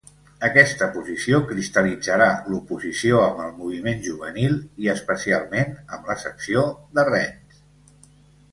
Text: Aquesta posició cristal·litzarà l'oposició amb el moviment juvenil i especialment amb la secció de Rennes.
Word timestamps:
Aquesta 0.45 0.85
posició 0.93 1.41
cristal·litzarà 1.51 2.29
l'oposició 2.53 3.19
amb 3.27 3.43
el 3.45 3.53
moviment 3.59 4.01
juvenil 4.09 4.57
i 4.87 4.91
especialment 4.97 5.79
amb 5.99 6.11
la 6.13 6.19
secció 6.27 6.67
de 6.99 7.09
Rennes. 7.15 7.63